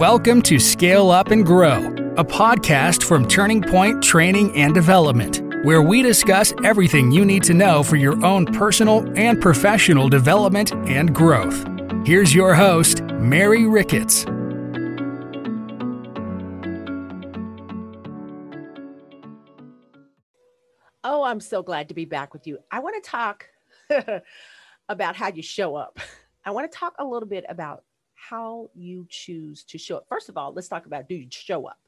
Welcome 0.00 0.40
to 0.44 0.58
Scale 0.58 1.10
Up 1.10 1.30
and 1.30 1.44
Grow, 1.44 1.88
a 2.16 2.24
podcast 2.24 3.02
from 3.02 3.28
Turning 3.28 3.60
Point 3.60 4.02
Training 4.02 4.56
and 4.56 4.72
Development, 4.72 5.42
where 5.62 5.82
we 5.82 6.00
discuss 6.00 6.54
everything 6.64 7.12
you 7.12 7.22
need 7.22 7.42
to 7.42 7.52
know 7.52 7.82
for 7.82 7.96
your 7.96 8.24
own 8.24 8.46
personal 8.46 9.06
and 9.14 9.42
professional 9.42 10.08
development 10.08 10.72
and 10.88 11.14
growth. 11.14 11.66
Here's 12.06 12.34
your 12.34 12.54
host, 12.54 13.02
Mary 13.02 13.66
Ricketts. 13.66 14.24
Oh, 21.04 21.24
I'm 21.24 21.40
so 21.40 21.62
glad 21.62 21.88
to 21.88 21.94
be 21.94 22.06
back 22.06 22.32
with 22.32 22.46
you. 22.46 22.56
I 22.70 22.80
want 22.80 23.04
to 23.04 23.10
talk 23.10 23.50
about 24.88 25.14
how 25.14 25.28
you 25.28 25.42
show 25.42 25.76
up. 25.76 26.00
I 26.46 26.52
want 26.52 26.72
to 26.72 26.74
talk 26.74 26.94
a 26.98 27.04
little 27.04 27.28
bit 27.28 27.44
about 27.50 27.84
how 28.28 28.70
you 28.74 29.06
choose 29.08 29.64
to 29.64 29.78
show 29.78 29.96
up. 29.96 30.06
First 30.08 30.28
of 30.28 30.36
all, 30.36 30.52
let's 30.52 30.68
talk 30.68 30.86
about 30.86 31.08
do 31.08 31.14
you 31.14 31.26
show 31.30 31.66
up? 31.66 31.78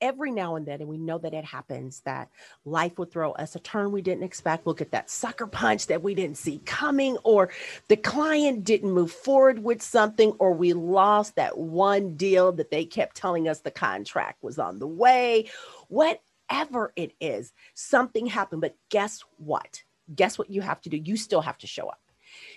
Every 0.00 0.30
now 0.30 0.56
and 0.56 0.66
then, 0.66 0.80
and 0.80 0.90
we 0.90 0.98
know 0.98 1.16
that 1.18 1.32
it 1.32 1.44
happens, 1.44 2.00
that 2.04 2.28
life 2.66 2.98
will 2.98 3.06
throw 3.06 3.32
us 3.32 3.56
a 3.56 3.60
turn 3.60 3.92
we 3.92 4.02
didn't 4.02 4.24
expect. 4.24 4.66
We'll 4.66 4.74
get 4.74 4.90
that 4.90 5.08
sucker 5.08 5.46
punch 5.46 5.86
that 5.86 6.02
we 6.02 6.14
didn't 6.14 6.36
see 6.36 6.58
coming, 6.66 7.16
or 7.24 7.50
the 7.88 7.96
client 7.96 8.64
didn't 8.64 8.92
move 8.92 9.10
forward 9.10 9.62
with 9.62 9.80
something, 9.80 10.32
or 10.38 10.52
we 10.52 10.74
lost 10.74 11.36
that 11.36 11.56
one 11.56 12.14
deal 12.16 12.52
that 12.52 12.70
they 12.70 12.84
kept 12.84 13.16
telling 13.16 13.48
us 13.48 13.60
the 13.60 13.70
contract 13.70 14.42
was 14.42 14.58
on 14.58 14.78
the 14.78 14.86
way. 14.86 15.48
Whatever 15.88 16.92
it 16.94 17.12
is, 17.18 17.54
something 17.72 18.26
happened. 18.26 18.60
But 18.60 18.76
guess 18.90 19.24
what? 19.38 19.82
Guess 20.14 20.36
what 20.38 20.50
you 20.50 20.60
have 20.60 20.82
to 20.82 20.90
do? 20.90 20.98
You 20.98 21.16
still 21.16 21.40
have 21.40 21.58
to 21.58 21.66
show 21.66 21.88
up. 21.88 22.00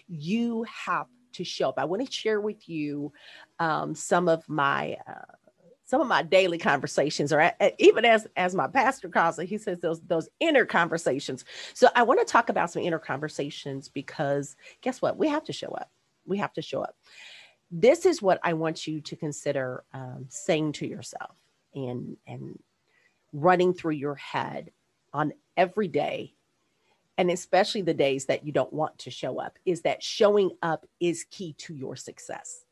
You 0.09 0.63
have 0.63 1.07
to 1.33 1.43
show 1.43 1.69
up. 1.69 1.75
I 1.77 1.85
want 1.85 2.05
to 2.05 2.11
share 2.11 2.41
with 2.41 2.67
you 2.67 3.11
um, 3.59 3.95
some 3.95 4.27
of 4.27 4.47
my 4.47 4.97
uh, 5.07 5.33
some 5.89 6.02
of 6.02 6.07
my 6.07 6.21
daily 6.21 6.59
conversations, 6.59 7.33
or 7.33 7.52
even 7.80 8.05
as 8.05 8.27
as 8.38 8.53
my 8.53 8.67
pastor 8.67 9.09
calls 9.09 9.39
it, 9.39 9.47
he 9.47 9.57
says 9.57 9.80
those 9.80 10.02
those 10.02 10.30
inner 10.39 10.63
conversations. 10.66 11.45
So 11.73 11.89
I 11.95 12.03
want 12.03 12.19
to 12.19 12.31
talk 12.31 12.50
about 12.50 12.69
some 12.72 12.83
inner 12.83 13.00
conversations 13.00 13.89
because 13.89 14.55
guess 14.81 15.02
what? 15.02 15.17
We 15.17 15.27
have 15.30 15.44
to 15.45 15.53
show 15.53 15.69
up. 15.69 15.89
We 16.25 16.38
have 16.38 16.53
to 16.53 16.61
show 16.61 16.81
up. 16.81 16.95
This 17.72 18.05
is 18.05 18.22
what 18.22 18.39
I 18.44 18.53
want 18.53 18.85
you 18.85 19.02
to 19.02 19.16
consider 19.16 19.83
um, 19.94 20.25
saying 20.30 20.73
to 20.73 20.88
yourself 20.88 21.35
and 21.73 22.17
and 22.27 22.59
running 23.33 23.73
through 23.73 23.94
your 23.94 24.16
head 24.16 24.72
on 25.11 25.33
every 25.57 25.88
day 25.88 26.33
and 27.20 27.30
especially 27.30 27.81
the 27.81 27.94
days 27.94 28.25
that 28.28 28.45
you 28.45 28.53
don't 28.53 28.72
want 28.72 28.98
to 29.00 29.12
show 29.12 29.42
up, 29.42 29.59
is 29.66 29.81
that 29.81 30.02
showing 30.02 30.52
up 30.62 30.86
is 31.02 31.25
key 31.30 31.52
to 31.58 31.75
your 31.75 31.98
success. 31.98 32.64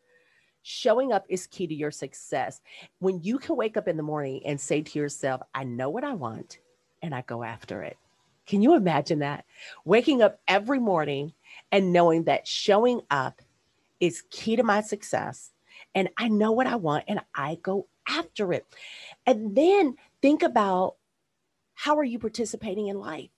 Showing 0.64 1.12
up 1.12 1.26
is 1.28 1.48
key 1.48 1.68
to 1.68 1.76
your 1.76 1.92
success. 1.92 2.62
When 3.00 3.22
you 3.22 3.40
can 3.40 3.58
wake 3.58 3.76
up 3.76 3.90
in 3.90 3.98
the 3.98 4.04
morning 4.04 4.42
and 4.46 4.60
say 4.60 4.82
to 4.82 5.00
yourself, 5.00 5.42
I 5.54 5.66
know 5.66 5.90
what 5.90 6.06
I 6.06 6.14
want 6.14 6.60
and 7.02 7.14
I 7.14 7.24
go 7.24 7.44
after 7.44 7.84
it. 7.84 7.98
Can 8.46 8.62
you 8.62 8.74
imagine 8.74 9.20
that? 9.20 9.44
Waking 9.84 10.22
up 10.22 10.40
every 10.48 10.80
morning 10.80 11.34
and 11.74 11.92
knowing 11.92 12.24
that 12.24 12.48
showing 12.48 13.02
up 13.12 13.42
is 14.00 14.24
key 14.32 14.56
to 14.56 14.64
my 14.64 14.80
success 14.80 15.52
and 15.94 16.08
I 16.18 16.30
know 16.30 16.54
what 16.54 16.68
I 16.68 16.78
want 16.78 17.04
and 17.10 17.20
I 17.36 17.60
go 17.62 17.88
after 18.08 18.54
it. 18.54 18.66
And 19.26 19.58
then 19.58 19.98
think 20.22 20.42
about 20.42 20.96
how 21.74 21.98
are 21.98 22.06
you 22.06 22.18
participating 22.18 22.88
in 22.88 22.98
life? 22.98 23.30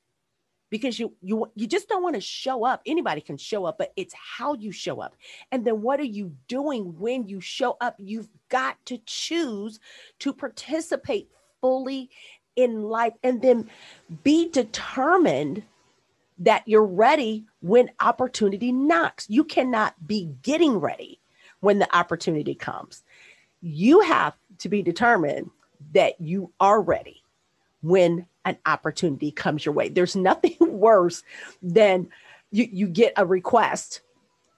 Because 0.70 1.00
you 1.00 1.14
you 1.22 1.50
you 1.56 1.68
just 1.68 1.90
don't 1.90 2.04
want 2.04 2.16
to 2.16 2.22
show 2.22 2.66
up. 2.66 2.82
Anybody 2.86 3.22
can 3.22 3.38
show 3.38 3.66
up 3.66 3.78
but 3.78 3.94
it's 3.96 4.14
how 4.14 4.54
you 4.56 4.72
show 4.72 5.02
up. 5.02 5.16
And 5.52 5.66
then 5.66 5.82
what 5.82 6.00
are 6.00 6.04
you 6.04 6.34
doing 6.48 6.98
when 7.00 7.28
you 7.28 7.42
show 7.42 7.78
up? 7.82 7.96
You've 7.98 8.30
got 8.50 8.84
to 8.86 9.00
choose 9.06 9.80
to 10.20 10.34
participate 10.34 11.30
fully 11.62 12.10
in 12.56 12.84
life 12.84 13.14
and 13.24 13.42
then 13.42 13.70
be 14.24 14.50
determined 14.50 15.64
that 16.40 16.64
you're 16.66 16.86
ready 16.86 17.46
when 17.62 17.90
opportunity 18.00 18.72
knocks. 18.72 19.30
You 19.30 19.44
cannot 19.44 20.08
be 20.08 20.30
getting 20.42 20.78
ready 20.78 21.20
when 21.60 21.80
the 21.80 21.96
opportunity 21.96 22.56
comes. 22.56 23.04
You 23.62 24.00
have 24.02 24.34
to 24.60 24.70
be 24.70 24.82
determined 24.82 25.50
that 25.94 26.20
you 26.20 26.52
are 26.60 26.82
ready 26.82 27.24
when 27.82 28.26
an 28.46 28.58
opportunity 28.66 29.32
comes 29.32 29.66
your 29.66 29.74
way. 29.74 29.90
There's 29.90 30.16
nothing 30.16 30.56
worse 30.60 31.24
than 31.62 32.10
you, 32.52 32.68
you 32.72 32.88
get 32.88 33.14
a 33.18 33.26
request 33.26 34.02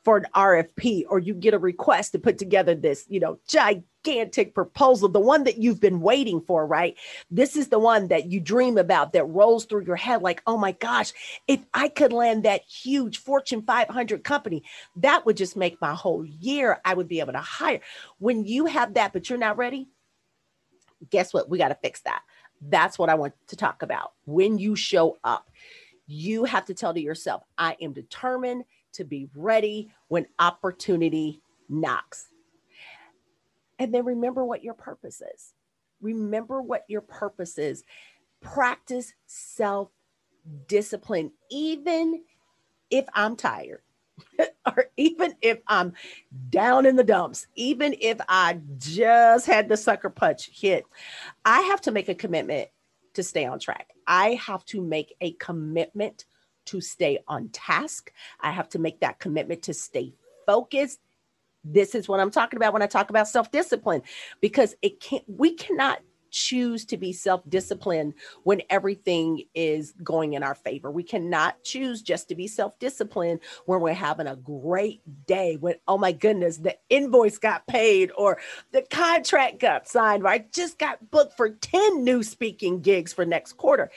for 0.04 0.18
an 0.18 0.26
RFP 0.34 1.06
or 1.10 1.20
you 1.20 1.34
get 1.34 1.54
a 1.54 1.60
request 1.60 2.12
to 2.12 2.20
put 2.20 2.38
together 2.38 2.74
this, 2.74 3.06
you 3.08 3.20
know, 3.20 3.38
gigantic 3.48 4.56
proposal, 4.56 5.10
the 5.10 5.20
one 5.20 5.44
that 5.44 5.60
you've 5.60 5.80
been 5.80 6.02
waiting 6.02 6.42
for, 6.42 6.66
right? 6.66 6.98
This 7.30 7.56
is 7.56 7.68
the 7.68 7.78
one 7.78 8.08
that 8.08 8.32
you 8.32 8.40
dream 8.40 8.78
about 8.78 9.14
that 9.14 9.26
rolls 9.26 9.66
through 9.66 9.86
your 9.86 9.96
head 9.96 10.24
like, 10.24 10.42
oh 10.48 10.58
my 10.58 10.72
gosh, 10.72 11.14
if 11.48 11.60
I 11.74 11.88
could 11.88 12.14
land 12.14 12.44
that 12.44 12.64
huge 12.64 13.20
Fortune 13.20 13.62
500 13.62 14.24
company, 14.24 14.64
that 14.96 15.26
would 15.26 15.38
just 15.38 15.56
make 15.56 15.80
my 15.80 15.94
whole 15.94 16.26
year. 16.26 16.82
I 16.84 16.96
would 16.96 17.08
be 17.08 17.20
able 17.20 17.34
to 17.34 17.40
hire. 17.40 17.82
When 18.18 18.46
you 18.46 18.66
have 18.66 18.96
that, 18.96 19.14
but 19.14 19.30
you're 19.30 19.38
not 19.38 19.58
ready, 19.58 19.88
guess 21.12 21.34
what? 21.34 21.50
We 21.50 21.60
got 21.60 21.70
to 21.70 21.76
fix 21.76 22.02
that. 22.02 22.24
That's 22.62 23.00
what 23.00 23.10
I 23.10 23.16
want 23.16 23.34
to 23.48 23.56
talk 23.56 23.82
about. 23.82 24.14
When 24.26 24.58
you 24.58 24.76
show 24.76 25.18
up, 25.24 25.50
you 26.08 26.44
have 26.46 26.66
to 26.66 26.74
tell 26.74 26.94
to 26.94 27.02
yourself, 27.02 27.44
I 27.58 27.78
am 27.82 27.94
determined 27.94 28.66
to 28.94 29.04
be 29.04 29.30
ready 29.36 29.92
when 30.10 30.28
opportunity 30.40 31.42
knocks. 31.70 32.28
And 33.80 33.94
then 33.94 34.06
remember 34.06 34.46
what 34.46 34.64
your 34.64 34.74
purpose 34.74 35.22
is. 35.34 35.54
Remember 36.02 36.62
what 36.62 36.84
your 36.88 37.02
purpose 37.02 37.58
is. 37.58 37.84
Practice 38.42 39.14
self 39.26 39.90
discipline, 40.68 41.32
even 41.50 42.24
if 42.90 43.06
I'm 43.14 43.36
tired 43.36 43.82
or 44.66 44.86
even 44.98 45.34
if 45.42 45.60
I'm 45.68 45.94
down 46.50 46.86
in 46.86 46.96
the 46.96 47.04
dumps, 47.04 47.48
even 47.56 47.96
if 48.00 48.20
I 48.28 48.60
just 48.78 49.46
had 49.46 49.70
the 49.70 49.78
sucker 49.78 50.10
punch 50.10 50.50
hit, 50.54 50.86
I 51.46 51.62
have 51.62 51.82
to 51.82 51.92
make 51.92 52.10
a 52.10 52.16
commitment 52.16 52.70
to 53.14 53.24
stay 53.24 53.46
on 53.46 53.60
track. 53.60 53.90
I 54.08 54.34
have 54.46 54.66
to 54.66 54.82
make 54.82 55.16
a 55.22 55.34
commitment 55.34 56.26
to 56.66 56.82
stay 56.82 57.20
on 57.28 57.50
task. 57.50 58.12
I 58.40 58.52
have 58.52 58.70
to 58.70 58.80
make 58.80 59.00
that 59.02 59.20
commitment 59.20 59.64
to 59.64 59.74
stay 59.74 60.14
focused. 60.46 61.00
This 61.64 61.96
is 61.96 62.08
what 62.08 62.20
I'm 62.20 62.32
talking 62.32 62.58
about 62.58 62.74
when 62.74 62.82
I 62.82 62.88
talk 62.88 63.10
about 63.10 63.28
self 63.28 63.52
discipline 63.52 64.02
because 64.40 64.76
it 64.82 65.00
can't, 65.00 65.24
we 65.28 65.54
cannot 65.54 66.00
choose 66.32 66.86
to 66.86 66.98
be 66.98 67.14
self 67.14 67.42
disciplined 67.50 68.14
when 68.44 68.62
everything 68.70 69.44
is 69.54 69.94
going 70.04 70.34
in 70.34 70.44
our 70.44 70.56
favor. 70.56 70.90
We 70.90 71.04
cannot 71.04 71.62
choose 71.64 72.02
just 72.02 72.28
to 72.30 72.36
be 72.36 72.48
self 72.48 72.78
disciplined 72.80 73.42
when 73.66 73.82
we're 73.82 73.94
having 73.94 74.28
a 74.28 74.36
great 74.36 75.02
day, 75.28 75.58
when, 75.58 75.76
oh 75.88 75.98
my 75.98 76.12
goodness, 76.12 76.58
the 76.58 76.78
invoice 76.90 77.38
got 77.38 77.68
paid 77.68 78.12
or 78.18 78.40
the 78.72 78.84
contract 78.90 79.60
got 79.60 79.88
signed, 79.88 80.24
or 80.24 80.30
I 80.30 80.46
just 80.52 80.80
got 80.80 81.12
booked 81.12 81.38
for 81.38 81.50
10 81.50 82.04
new 82.04 82.24
speaking 82.24 82.82
gigs 82.82 83.14
for 83.14 83.26
next 83.26 83.54
quarter. 83.54 83.92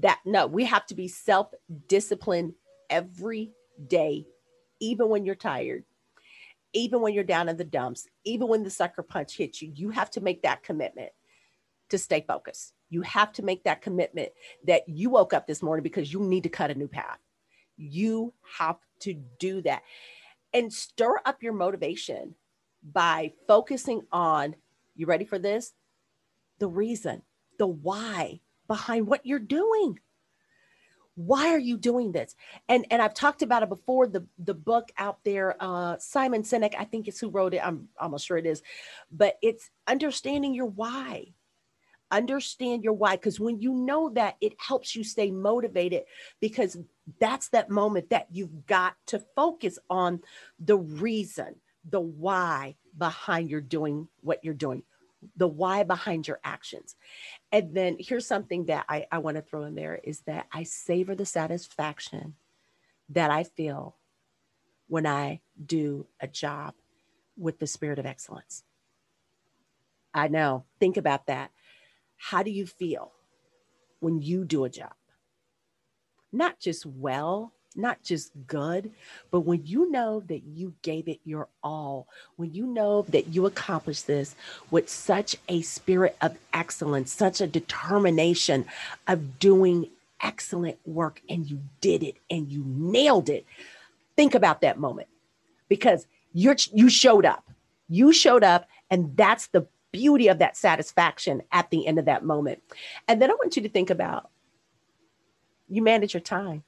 That 0.00 0.20
no, 0.24 0.46
we 0.46 0.64
have 0.64 0.86
to 0.86 0.94
be 0.94 1.08
self 1.08 1.52
disciplined 1.88 2.54
every 2.88 3.52
day, 3.88 4.26
even 4.80 5.08
when 5.08 5.24
you're 5.24 5.34
tired 5.34 5.84
even 6.74 7.00
when 7.00 7.12
you're 7.12 7.24
down 7.24 7.50
in 7.50 7.56
the 7.58 7.64
dumps, 7.64 8.06
even 8.24 8.48
when 8.48 8.62
the 8.62 8.70
sucker 8.70 9.02
punch 9.02 9.36
hits 9.36 9.60
you, 9.60 9.70
you 9.74 9.90
have 9.90 10.10
to 10.10 10.20
make 10.20 10.42
that 10.42 10.62
commitment 10.62 11.12
to 11.92 11.98
stay 11.98 12.24
focused. 12.26 12.74
You 12.90 13.02
have 13.02 13.32
to 13.34 13.42
make 13.42 13.64
that 13.64 13.80
commitment 13.80 14.30
that 14.66 14.88
you 14.88 15.10
woke 15.10 15.32
up 15.32 15.46
this 15.46 15.62
morning 15.62 15.82
because 15.82 16.12
you 16.12 16.20
need 16.20 16.42
to 16.42 16.48
cut 16.48 16.70
a 16.70 16.74
new 16.74 16.88
path. 16.88 17.18
You 17.76 18.34
have 18.58 18.78
to 19.00 19.14
do 19.38 19.62
that 19.62 19.82
and 20.52 20.72
stir 20.72 21.16
up 21.24 21.42
your 21.42 21.52
motivation 21.52 22.34
by 22.82 23.32
focusing 23.46 24.02
on, 24.10 24.56
you 24.96 25.06
ready 25.06 25.24
for 25.24 25.38
this? 25.38 25.72
The 26.58 26.68
reason, 26.68 27.22
the 27.58 27.66
why 27.66 28.40
behind 28.66 29.06
what 29.06 29.24
you're 29.26 29.38
doing. 29.38 29.98
Why 31.14 31.48
are 31.48 31.58
you 31.58 31.76
doing 31.76 32.12
this? 32.12 32.34
And 32.70 32.86
and 32.90 33.02
I've 33.02 33.12
talked 33.12 33.42
about 33.42 33.62
it 33.62 33.68
before. 33.68 34.06
The 34.06 34.26
the 34.38 34.54
book 34.54 34.90
out 34.96 35.18
there, 35.24 35.56
uh, 35.60 35.98
Simon 35.98 36.42
Sinek, 36.42 36.74
I 36.78 36.84
think 36.84 37.06
it's 37.06 37.20
who 37.20 37.28
wrote 37.28 37.52
it. 37.52 37.60
I'm 37.62 37.88
almost 38.00 38.26
sure 38.26 38.38
it 38.38 38.46
is, 38.46 38.62
but 39.10 39.36
it's 39.42 39.70
understanding 39.86 40.54
your 40.54 40.66
why 40.66 41.34
understand 42.12 42.84
your 42.84 42.92
why 42.92 43.16
because 43.16 43.40
when 43.40 43.58
you 43.58 43.74
know 43.74 44.10
that 44.10 44.36
it 44.40 44.54
helps 44.58 44.94
you 44.94 45.02
stay 45.02 45.30
motivated 45.30 46.04
because 46.40 46.76
that's 47.18 47.48
that 47.48 47.70
moment 47.70 48.10
that 48.10 48.28
you've 48.30 48.66
got 48.66 48.94
to 49.06 49.18
focus 49.34 49.78
on 49.90 50.20
the 50.60 50.76
reason 50.76 51.56
the 51.88 52.00
why 52.00 52.76
behind 52.96 53.50
you're 53.50 53.60
doing 53.60 54.06
what 54.20 54.44
you're 54.44 54.54
doing 54.54 54.82
the 55.36 55.48
why 55.48 55.82
behind 55.82 56.28
your 56.28 56.38
actions 56.44 56.94
and 57.50 57.74
then 57.74 57.96
here's 57.98 58.26
something 58.26 58.66
that 58.66 58.84
i, 58.88 59.06
I 59.10 59.18
want 59.18 59.36
to 59.36 59.42
throw 59.42 59.64
in 59.64 59.74
there 59.74 59.98
is 60.04 60.20
that 60.26 60.46
i 60.52 60.64
savor 60.64 61.14
the 61.14 61.26
satisfaction 61.26 62.34
that 63.08 63.30
i 63.30 63.44
feel 63.44 63.96
when 64.86 65.06
i 65.06 65.40
do 65.64 66.06
a 66.20 66.28
job 66.28 66.74
with 67.38 67.58
the 67.58 67.66
spirit 67.66 67.98
of 67.98 68.06
excellence 68.06 68.64
I 70.14 70.28
know. 70.28 70.64
Think 70.78 70.96
about 70.96 71.26
that. 71.26 71.50
How 72.22 72.44
do 72.44 72.52
you 72.52 72.66
feel 72.66 73.10
when 73.98 74.22
you 74.22 74.44
do 74.44 74.64
a 74.64 74.70
job? 74.70 74.94
Not 76.32 76.60
just 76.60 76.86
well, 76.86 77.52
not 77.74 78.00
just 78.04 78.30
good, 78.46 78.92
but 79.32 79.40
when 79.40 79.66
you 79.66 79.90
know 79.90 80.20
that 80.28 80.44
you 80.44 80.72
gave 80.82 81.08
it 81.08 81.18
your 81.24 81.48
all, 81.64 82.06
when 82.36 82.54
you 82.54 82.64
know 82.64 83.02
that 83.08 83.34
you 83.34 83.44
accomplished 83.46 84.06
this 84.06 84.36
with 84.70 84.88
such 84.88 85.34
a 85.48 85.62
spirit 85.62 86.16
of 86.22 86.36
excellence, 86.54 87.12
such 87.12 87.40
a 87.40 87.46
determination 87.48 88.66
of 89.08 89.40
doing 89.40 89.88
excellent 90.22 90.78
work, 90.86 91.20
and 91.28 91.50
you 91.50 91.60
did 91.80 92.04
it 92.04 92.14
and 92.30 92.52
you 92.52 92.62
nailed 92.64 93.30
it. 93.30 93.44
Think 94.14 94.36
about 94.36 94.60
that 94.60 94.78
moment 94.78 95.08
because 95.68 96.06
you're 96.32 96.56
you 96.72 96.88
showed 96.88 97.26
up. 97.26 97.44
You 97.88 98.12
showed 98.12 98.44
up, 98.44 98.68
and 98.90 99.14
that's 99.16 99.48
the 99.48 99.66
beauty 99.92 100.28
of 100.28 100.38
that 100.38 100.56
satisfaction 100.56 101.42
at 101.52 101.70
the 101.70 101.86
end 101.86 101.98
of 101.98 102.06
that 102.06 102.24
moment. 102.24 102.62
And 103.08 103.20
then 103.20 103.30
I 103.30 103.34
want 103.34 103.56
you 103.56 103.62
to 103.62 103.68
think 103.68 103.90
about 103.90 104.30
you 105.68 105.82
manage 105.82 106.14
your 106.14 106.20
time 106.20 106.64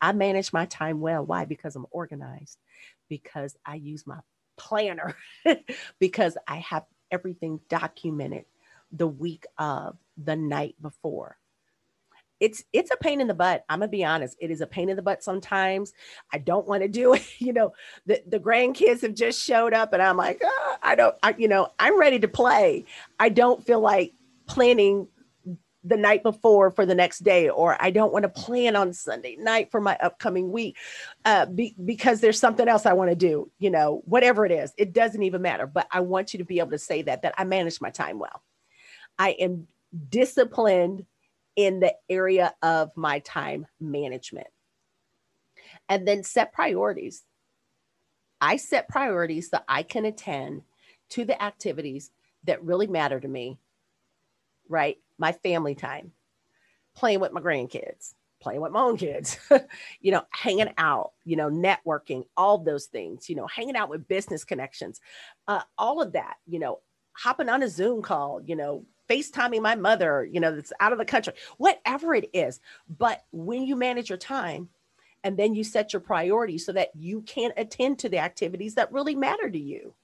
I 0.00 0.12
manage 0.12 0.52
my 0.52 0.66
time 0.66 1.00
well. 1.00 1.24
Why? 1.24 1.44
Because 1.44 1.76
I'm 1.76 1.86
organized, 1.90 2.58
because 3.08 3.56
I 3.64 3.76
use 3.76 4.06
my 4.06 4.20
planner, 4.56 5.16
because 5.98 6.36
I 6.46 6.56
have 6.56 6.84
everything 7.10 7.60
documented 7.68 8.44
the 8.92 9.06
week 9.06 9.46
of, 9.58 9.96
the 10.16 10.36
night 10.36 10.74
before. 10.82 11.36
It's 12.40 12.64
it's 12.72 12.90
a 12.90 12.96
pain 12.96 13.20
in 13.20 13.26
the 13.26 13.34
butt. 13.34 13.64
I'm 13.68 13.80
gonna 13.80 13.88
be 13.88 14.04
honest. 14.04 14.36
It 14.40 14.50
is 14.50 14.60
a 14.60 14.66
pain 14.66 14.88
in 14.88 14.96
the 14.96 15.02
butt 15.02 15.22
sometimes. 15.22 15.92
I 16.32 16.38
don't 16.38 16.66
want 16.66 16.82
to 16.82 16.88
do 16.88 17.14
it. 17.14 17.26
You 17.38 17.52
know, 17.54 17.72
the, 18.04 18.22
the 18.26 18.38
grandkids 18.40 19.00
have 19.02 19.14
just 19.14 19.42
showed 19.42 19.72
up 19.72 19.92
and 19.92 20.02
I'm 20.02 20.16
like, 20.18 20.42
oh, 20.44 20.76
I 20.82 20.94
don't, 20.96 21.14
I, 21.22 21.34
you 21.38 21.48
know, 21.48 21.68
I'm 21.78 21.98
ready 21.98 22.18
to 22.18 22.28
play. 22.28 22.84
I 23.18 23.30
don't 23.30 23.64
feel 23.64 23.80
like 23.80 24.12
planning 24.46 25.08
the 25.84 25.96
night 25.96 26.22
before 26.22 26.70
for 26.70 26.84
the 26.84 26.94
next 26.94 27.20
day, 27.20 27.48
or 27.48 27.76
I 27.80 27.90
don't 27.90 28.12
want 28.12 28.24
to 28.24 28.28
plan 28.28 28.76
on 28.76 28.92
Sunday 28.92 29.36
night 29.36 29.70
for 29.70 29.80
my 29.80 29.96
upcoming 30.02 30.50
week 30.50 30.76
uh, 31.24 31.46
be, 31.46 31.74
because 31.82 32.20
there's 32.20 32.38
something 32.38 32.68
else 32.68 32.84
I 32.84 32.92
want 32.92 33.10
to 33.10 33.16
do, 33.16 33.50
you 33.58 33.70
know, 33.70 34.02
whatever 34.04 34.44
it 34.44 34.52
is, 34.52 34.72
it 34.76 34.92
doesn't 34.92 35.22
even 35.22 35.40
matter. 35.40 35.66
But 35.66 35.86
I 35.90 36.00
want 36.00 36.34
you 36.34 36.38
to 36.38 36.44
be 36.44 36.58
able 36.58 36.72
to 36.72 36.78
say 36.78 37.02
that, 37.02 37.22
that 37.22 37.34
I 37.38 37.44
manage 37.44 37.80
my 37.80 37.90
time 37.90 38.18
well. 38.18 38.42
I 39.18 39.30
am 39.30 39.66
disciplined 40.10 41.06
in 41.58 41.80
the 41.80 41.94
area 42.08 42.54
of 42.62 42.90
my 42.96 43.18
time 43.18 43.66
management. 43.80 44.46
And 45.88 46.08
then 46.08 46.22
set 46.22 46.52
priorities. 46.52 47.24
I 48.40 48.56
set 48.56 48.88
priorities 48.88 49.50
so 49.50 49.58
I 49.68 49.82
can 49.82 50.04
attend 50.04 50.62
to 51.10 51.24
the 51.24 51.42
activities 51.42 52.10
that 52.44 52.64
really 52.64 52.86
matter 52.86 53.18
to 53.18 53.28
me, 53.28 53.58
right? 54.68 54.98
my 55.18 55.32
family 55.32 55.74
time, 55.74 56.12
playing 56.94 57.20
with 57.20 57.32
my 57.32 57.40
grandkids, 57.40 58.14
playing 58.40 58.60
with 58.60 58.72
my 58.72 58.80
own 58.80 58.96
kids, 58.96 59.38
you 60.00 60.12
know, 60.12 60.22
hanging 60.30 60.72
out, 60.78 61.12
you 61.24 61.36
know, 61.36 61.50
networking, 61.50 62.24
all 62.36 62.58
those 62.58 62.86
things, 62.86 63.28
you 63.28 63.34
know, 63.34 63.46
hanging 63.48 63.76
out 63.76 63.90
with 63.90 64.08
business 64.08 64.44
connections, 64.44 65.00
uh, 65.48 65.62
all 65.76 66.00
of 66.00 66.12
that, 66.12 66.36
you 66.46 66.58
know, 66.58 66.78
hopping 67.12 67.48
on 67.48 67.62
a 67.62 67.68
Zoom 67.68 68.00
call, 68.00 68.40
you 68.46 68.54
know, 68.54 68.84
FaceTiming 69.08 69.62
my 69.62 69.74
mother, 69.74 70.28
you 70.30 70.40
know, 70.40 70.54
that's 70.54 70.72
out 70.80 70.92
of 70.92 70.98
the 70.98 71.04
country, 71.04 71.32
whatever 71.56 72.14
it 72.14 72.30
is. 72.32 72.60
But 72.98 73.24
when 73.30 73.64
you 73.64 73.76
manage 73.76 74.08
your 74.08 74.18
time, 74.18 74.68
and 75.24 75.36
then 75.36 75.54
you 75.54 75.64
set 75.64 75.92
your 75.92 76.00
priorities 76.00 76.64
so 76.64 76.72
that 76.72 76.90
you 76.94 77.22
can 77.22 77.52
attend 77.56 77.98
to 77.98 78.08
the 78.08 78.18
activities 78.18 78.76
that 78.76 78.92
really 78.92 79.14
matter 79.14 79.50
to 79.50 79.58
you. 79.58 79.94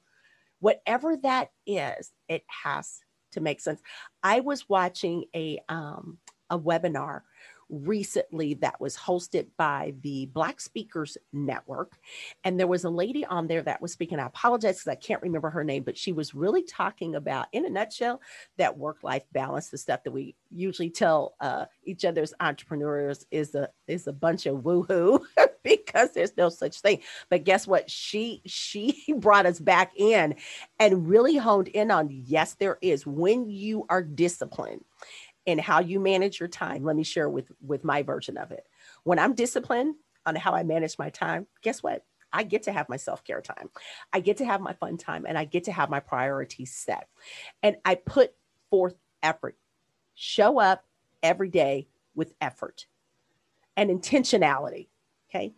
Whatever 0.61 1.17
that 1.19 1.51
is, 1.67 2.12
it 2.29 2.45
has 2.65 3.01
to 3.33 3.41
make 3.41 3.61
sense. 3.61 3.81
I 4.23 4.41
was 4.41 4.69
watching 4.69 5.25
a 5.35 5.61
um, 5.69 6.19
a 6.51 6.59
webinar 6.59 7.23
recently 7.69 8.55
that 8.55 8.81
was 8.81 8.97
hosted 8.97 9.47
by 9.57 9.95
the 10.03 10.27
Black 10.27 10.61
Speakers 10.61 11.17
Network. 11.33 11.99
And 12.45 12.59
there 12.59 12.67
was 12.67 12.85
a 12.85 12.91
lady 12.91 13.25
on 13.27 13.47
there 13.47 13.63
that 13.63 13.81
was 13.83 13.93
speaking. 13.93 14.19
I 14.19 14.27
apologize 14.27 14.77
because 14.77 14.89
I 14.89 14.95
can't 14.97 15.23
remember 15.23 15.51
her 15.51 15.65
name, 15.65 15.83
but 15.83 15.99
she 15.99 16.13
was 16.13 16.35
really 16.35 16.63
talking 16.63 17.15
about, 17.15 17.47
in 17.53 17.67
a 17.67 17.71
nutshell, 17.71 18.21
that 18.59 18.77
work 18.79 19.03
life 19.03 19.25
balance, 19.33 19.69
the 19.69 19.79
stuff 19.79 20.05
that 20.05 20.13
we 20.13 20.35
usually 20.51 20.91
tell 20.91 21.35
uh, 21.41 21.67
each 21.85 22.05
other's 22.05 22.35
entrepreneurs 22.41 23.27
is 23.31 23.55
a 23.55 23.69
is 23.87 24.07
a 24.07 24.13
bunch 24.13 24.47
of 24.47 24.59
woohoo 24.59 25.21
because 25.63 26.13
there's 26.13 26.37
no 26.37 26.49
such 26.49 26.81
thing. 26.81 27.01
But 27.31 27.45
guess 27.45 27.67
what? 27.67 27.91
She 27.91 28.43
she 28.47 29.05
brought 29.19 29.47
us 29.47 29.59
back 29.61 29.93
in 29.97 30.37
and 30.79 31.09
really 31.09 31.37
honed 31.37 31.69
in 31.69 31.91
on 31.91 32.09
yes, 32.11 32.55
there 32.55 32.79
is 32.83 33.07
when 33.07 33.51
you 33.51 33.87
are 33.89 34.03
disciplined 34.03 34.85
and 35.46 35.61
how 35.61 35.81
you 35.81 36.00
manage 36.00 36.41
your 36.41 36.49
time 36.49 36.85
let 36.85 36.96
me 36.96 37.02
share 37.02 37.29
with 37.29 37.50
with 37.61 37.85
my 37.85 38.02
version 38.02 38.37
of 38.37 38.50
it. 38.50 38.67
When 39.05 39.19
i'm 39.19 39.35
disciplined 39.35 39.96
on 40.26 40.37
how 40.37 40.52
i 40.52 40.62
manage 40.62 40.99
my 40.99 41.11
time 41.11 41.46
guess 41.62 41.82
what? 41.82 42.05
I 42.32 42.43
get 42.43 42.64
to 42.64 42.73
have 42.73 42.88
my 42.88 42.96
self-care 42.96 43.43
time. 43.43 43.70
I 44.12 44.19
get 44.19 44.38
to 44.38 44.44
have 44.44 44.61
my 44.61 44.73
fun 44.73 44.96
time 44.96 45.25
and 45.29 45.38
i 45.38 45.44
get 45.44 45.64
to 45.64 45.73
have 45.73 45.91
my 45.91 46.00
priorities 46.00 46.73
set. 46.75 47.08
And 47.62 47.76
i 47.85 47.94
put 47.94 48.32
forth 48.70 48.96
effort. 49.23 49.56
Show 50.14 50.58
up 50.58 50.85
every 51.23 51.49
day 51.49 51.88
with 52.14 52.35
effort 52.41 52.87
and 53.76 53.91
intentionality 53.91 54.88
okay? 55.35 55.55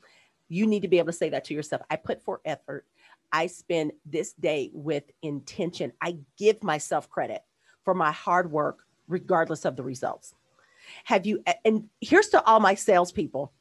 You 0.49 0.67
need 0.67 0.83
to 0.83 0.89
be 0.89 0.99
able 0.99 1.07
to 1.07 1.13
say 1.13 1.29
that 1.31 1.45
to 1.47 1.55
yourself. 1.55 1.83
I 1.91 1.97
put 1.97 2.23
forth 2.23 2.41
effort. 2.45 2.87
I 3.33 3.49
spend 3.49 3.93
this 4.05 4.33
day 4.33 4.71
with 4.73 5.05
intention. 5.23 5.93
I 6.01 6.19
give 6.39 6.63
myself 6.63 7.11
credit 7.11 7.43
for 7.85 7.95
my 7.95 8.13
hard 8.13 8.51
work 8.51 8.86
regardless 9.09 9.65
of 9.65 9.77
the 9.77 9.83
results. 9.83 10.35
Have 11.05 11.27
you, 11.27 11.43
and 11.65 11.89
here's 12.01 12.29
to 12.29 12.45
all 12.45 12.61
my 12.61 12.75
salespeople 12.75 13.53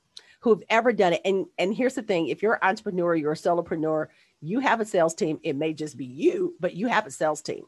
who 0.45 0.51
have 0.51 0.63
ever 0.69 0.93
done 0.93 1.13
it. 1.13 1.21
And, 1.25 1.47
and 1.57 1.73
here's 1.73 1.95
the 1.95 2.03
thing 2.03 2.27
if 2.27 2.43
you're 2.43 2.53
an 2.53 2.69
entrepreneur, 2.69 3.15
you're 3.15 3.31
a 3.31 3.35
solopreneur, 3.35 4.09
you 4.41 4.59
have 4.59 4.79
a 4.79 4.85
sales 4.85 5.15
team. 5.15 5.39
It 5.41 5.55
may 5.55 5.73
just 5.73 5.97
be 5.97 6.05
you, 6.05 6.53
but 6.59 6.75
you 6.75 6.85
have 6.85 7.07
a 7.07 7.11
sales 7.11 7.41
team. 7.41 7.63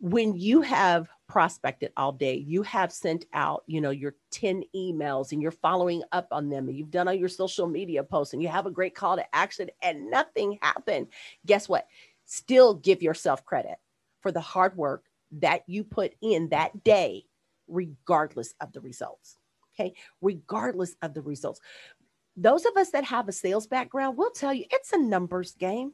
When 0.00 0.34
you 0.34 0.62
have 0.62 1.10
prospected 1.28 1.92
all 1.94 2.12
day, 2.12 2.36
you 2.36 2.62
have 2.62 2.90
sent 2.90 3.26
out, 3.34 3.64
you 3.66 3.82
know, 3.82 3.90
your 3.90 4.14
10 4.30 4.62
emails 4.74 5.32
and 5.32 5.42
you're 5.42 5.50
following 5.50 6.02
up 6.10 6.28
on 6.30 6.48
them 6.48 6.68
and 6.68 6.78
you've 6.78 6.90
done 6.90 7.06
all 7.06 7.12
your 7.12 7.28
social 7.28 7.66
media 7.66 8.02
posts 8.02 8.32
and 8.32 8.42
you 8.42 8.48
have 8.48 8.64
a 8.64 8.70
great 8.70 8.94
call 8.94 9.16
to 9.16 9.36
action 9.36 9.68
and 9.82 10.10
nothing 10.10 10.58
happened. 10.62 11.08
Guess 11.44 11.68
what? 11.68 11.86
Still 12.24 12.76
give 12.76 13.02
yourself 13.02 13.44
credit 13.44 13.76
for 14.22 14.32
the 14.32 14.40
hard 14.40 14.74
work 14.74 15.04
that 15.32 15.62
you 15.66 15.84
put 15.84 16.14
in 16.20 16.48
that 16.50 16.84
day, 16.84 17.24
regardless 17.66 18.54
of 18.60 18.72
the 18.72 18.80
results. 18.80 19.38
Okay. 19.74 19.94
Regardless 20.20 20.96
of 21.02 21.14
the 21.14 21.22
results. 21.22 21.60
Those 22.36 22.64
of 22.66 22.76
us 22.76 22.90
that 22.90 23.04
have 23.04 23.28
a 23.28 23.32
sales 23.32 23.66
background 23.66 24.16
will 24.16 24.30
tell 24.30 24.54
you 24.54 24.64
it's 24.70 24.92
a 24.92 24.98
numbers 24.98 25.54
game. 25.54 25.92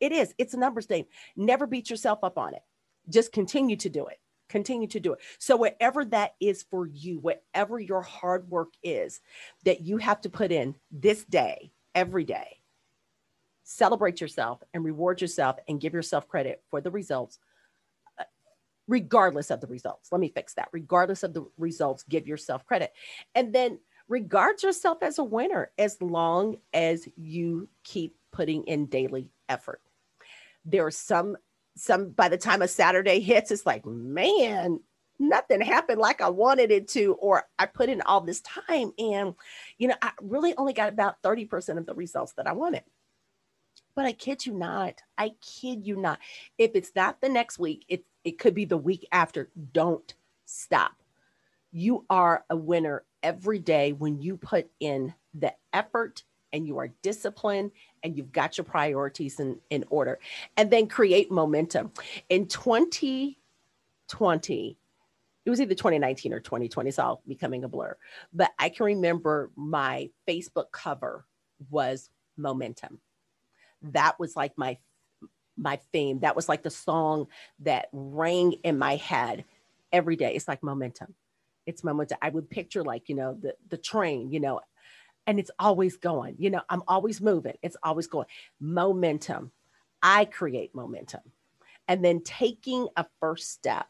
It 0.00 0.12
is. 0.12 0.34
It's 0.38 0.54
a 0.54 0.58
numbers 0.58 0.86
game. 0.86 1.06
Never 1.36 1.66
beat 1.66 1.88
yourself 1.88 2.20
up 2.22 2.36
on 2.36 2.54
it. 2.54 2.62
Just 3.08 3.32
continue 3.32 3.76
to 3.76 3.88
do 3.88 4.06
it. 4.06 4.18
Continue 4.48 4.88
to 4.88 5.00
do 5.00 5.12
it. 5.14 5.20
So, 5.38 5.56
whatever 5.56 6.04
that 6.06 6.34
is 6.40 6.64
for 6.64 6.86
you, 6.86 7.18
whatever 7.18 7.80
your 7.80 8.02
hard 8.02 8.48
work 8.50 8.74
is 8.82 9.20
that 9.64 9.80
you 9.80 9.96
have 9.98 10.20
to 10.22 10.28
put 10.28 10.52
in 10.52 10.74
this 10.90 11.24
day, 11.24 11.72
every 11.94 12.24
day, 12.24 12.58
celebrate 13.62 14.20
yourself 14.20 14.62
and 14.74 14.84
reward 14.84 15.20
yourself 15.20 15.56
and 15.68 15.80
give 15.80 15.94
yourself 15.94 16.28
credit 16.28 16.62
for 16.70 16.80
the 16.80 16.90
results 16.90 17.38
regardless 18.86 19.50
of 19.50 19.60
the 19.60 19.66
results. 19.66 20.10
Let 20.12 20.20
me 20.20 20.28
fix 20.28 20.54
that. 20.54 20.68
Regardless 20.72 21.22
of 21.22 21.34
the 21.34 21.46
results, 21.58 22.02
give 22.04 22.26
yourself 22.26 22.66
credit. 22.66 22.92
And 23.34 23.54
then 23.54 23.78
regard 24.08 24.62
yourself 24.62 25.02
as 25.02 25.18
a 25.18 25.24
winner 25.24 25.70
as 25.78 26.00
long 26.00 26.56
as 26.72 27.08
you 27.16 27.68
keep 27.82 28.16
putting 28.32 28.64
in 28.64 28.86
daily 28.86 29.30
effort. 29.48 29.80
There 30.64 30.86
are 30.86 30.90
some 30.90 31.36
some 31.76 32.10
by 32.10 32.28
the 32.28 32.38
time 32.38 32.62
a 32.62 32.68
Saturday 32.68 33.18
hits, 33.20 33.50
it's 33.50 33.66
like, 33.66 33.84
man, 33.84 34.78
nothing 35.18 35.60
happened 35.60 36.00
like 36.00 36.20
I 36.20 36.28
wanted 36.28 36.70
it 36.70 36.86
to, 36.88 37.14
or 37.14 37.44
I 37.58 37.66
put 37.66 37.88
in 37.88 38.00
all 38.02 38.20
this 38.20 38.40
time 38.42 38.92
and 38.98 39.34
you 39.78 39.88
know, 39.88 39.96
I 40.02 40.12
really 40.20 40.54
only 40.56 40.72
got 40.72 40.92
about 40.92 41.22
30% 41.22 41.78
of 41.78 41.86
the 41.86 41.94
results 41.94 42.34
that 42.34 42.46
I 42.46 42.52
wanted. 42.52 42.84
But 43.96 44.06
I 44.06 44.12
kid 44.12 44.44
you 44.44 44.54
not. 44.54 45.00
I 45.16 45.32
kid 45.40 45.86
you 45.86 45.96
not. 45.96 46.18
If 46.58 46.72
it's 46.74 46.92
not 46.96 47.20
the 47.20 47.28
next 47.28 47.58
week, 47.58 47.84
it, 47.88 48.04
it 48.24 48.38
could 48.38 48.54
be 48.54 48.64
the 48.64 48.76
week 48.76 49.06
after. 49.12 49.50
Don't 49.72 50.14
stop. 50.44 50.92
You 51.72 52.04
are 52.08 52.44
a 52.50 52.56
winner 52.56 53.04
every 53.22 53.58
day 53.58 53.92
when 53.92 54.20
you 54.20 54.36
put 54.36 54.68
in 54.80 55.14
the 55.34 55.52
effort 55.72 56.22
and 56.52 56.66
you 56.66 56.78
are 56.78 56.88
disciplined 57.02 57.72
and 58.02 58.16
you've 58.16 58.32
got 58.32 58.56
your 58.56 58.64
priorities 58.64 59.40
in, 59.40 59.58
in 59.70 59.84
order. 59.88 60.18
And 60.56 60.70
then 60.70 60.86
create 60.86 61.30
momentum. 61.30 61.90
In 62.28 62.46
2020, 62.46 64.78
it 65.44 65.50
was 65.50 65.60
either 65.60 65.74
2019 65.74 66.32
or 66.32 66.40
2020, 66.40 66.88
it's 66.88 66.98
all 66.98 67.22
becoming 67.26 67.64
a 67.64 67.68
blur. 67.68 67.96
But 68.32 68.52
I 68.58 68.68
can 68.68 68.86
remember 68.86 69.50
my 69.56 70.10
Facebook 70.26 70.70
cover 70.72 71.26
was 71.70 72.10
momentum 72.36 73.00
that 73.92 74.18
was 74.18 74.36
like 74.36 74.56
my 74.56 74.78
my 75.56 75.76
theme. 75.92 76.20
That 76.20 76.36
was 76.36 76.48
like 76.48 76.62
the 76.62 76.70
song 76.70 77.26
that 77.60 77.88
rang 77.92 78.52
in 78.64 78.78
my 78.78 78.96
head 78.96 79.44
every 79.92 80.16
day. 80.16 80.34
It's 80.34 80.48
like 80.48 80.62
momentum. 80.62 81.14
It's 81.66 81.84
momentum. 81.84 82.18
I 82.20 82.28
would 82.28 82.50
picture 82.50 82.82
like, 82.82 83.08
you 83.08 83.14
know, 83.14 83.36
the 83.40 83.54
the 83.68 83.78
train, 83.78 84.30
you 84.32 84.40
know, 84.40 84.60
and 85.26 85.38
it's 85.38 85.50
always 85.58 85.96
going. 85.96 86.36
You 86.38 86.50
know, 86.50 86.62
I'm 86.68 86.82
always 86.88 87.20
moving. 87.20 87.56
It's 87.62 87.76
always 87.82 88.06
going. 88.06 88.26
Momentum. 88.60 89.52
I 90.02 90.26
create 90.26 90.74
momentum. 90.74 91.22
And 91.88 92.04
then 92.04 92.22
taking 92.22 92.88
a 92.96 93.06
first 93.20 93.50
step 93.50 93.86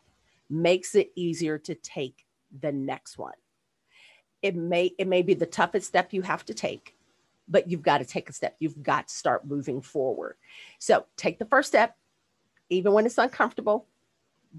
makes 0.48 0.94
it 0.94 1.10
easier 1.16 1.58
to 1.58 1.74
take 1.74 2.24
the 2.60 2.72
next 2.72 3.18
one. 3.18 3.34
It 4.42 4.54
may 4.54 4.92
it 4.98 5.08
may 5.08 5.22
be 5.22 5.34
the 5.34 5.46
toughest 5.46 5.88
step 5.88 6.12
you 6.12 6.22
have 6.22 6.44
to 6.46 6.54
take, 6.54 6.96
but 7.48 7.70
you've 7.70 7.82
got 7.82 7.98
to 7.98 8.04
take 8.04 8.28
a 8.28 8.32
step. 8.32 8.56
You've 8.58 8.82
got 8.82 9.08
to 9.08 9.14
start 9.14 9.46
moving 9.46 9.80
forward. 9.80 10.36
So 10.78 11.06
take 11.16 11.38
the 11.38 11.44
first 11.44 11.68
step, 11.68 11.96
even 12.70 12.92
when 12.92 13.06
it's 13.06 13.18
uncomfortable, 13.18 13.86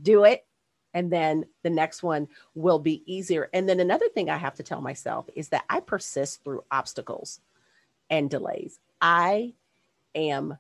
do 0.02 0.24
it. 0.24 0.46
And 0.94 1.12
then 1.12 1.46
the 1.64 1.70
next 1.70 2.04
one 2.04 2.28
will 2.54 2.80
be 2.80 3.04
easier. 3.06 3.50
And 3.54 3.68
then 3.68 3.80
another 3.80 4.08
thing 4.10 4.30
I 4.30 4.38
have 4.38 4.56
to 4.56 4.64
tell 4.64 4.82
myself 4.82 5.28
is 5.36 5.50
that 5.50 5.66
I 5.70 5.82
persist 5.82 6.44
through 6.44 6.64
obstacles 6.72 7.42
and 8.10 8.30
delays. 8.30 8.80
I 9.02 9.56
am 10.14 10.58